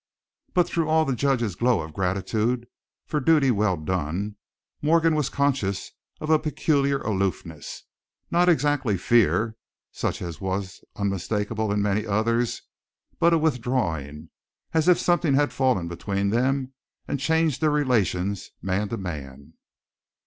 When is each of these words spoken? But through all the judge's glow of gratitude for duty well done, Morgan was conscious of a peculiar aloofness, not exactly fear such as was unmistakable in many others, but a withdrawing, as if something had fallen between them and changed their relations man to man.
But 0.55 0.67
through 0.67 0.89
all 0.89 1.05
the 1.05 1.15
judge's 1.15 1.53
glow 1.53 1.81
of 1.81 1.93
gratitude 1.93 2.65
for 3.05 3.19
duty 3.19 3.51
well 3.51 3.77
done, 3.77 4.35
Morgan 4.81 5.13
was 5.13 5.29
conscious 5.29 5.91
of 6.19 6.31
a 6.31 6.39
peculiar 6.39 6.97
aloofness, 7.01 7.83
not 8.31 8.49
exactly 8.49 8.97
fear 8.97 9.57
such 9.91 10.19
as 10.19 10.41
was 10.41 10.83
unmistakable 10.95 11.71
in 11.71 11.83
many 11.83 12.07
others, 12.07 12.63
but 13.19 13.31
a 13.31 13.37
withdrawing, 13.37 14.31
as 14.73 14.87
if 14.87 14.97
something 14.97 15.35
had 15.35 15.53
fallen 15.53 15.87
between 15.87 16.31
them 16.31 16.73
and 17.07 17.19
changed 17.19 17.61
their 17.61 17.69
relations 17.69 18.49
man 18.59 18.89
to 18.89 18.97
man. 18.97 19.53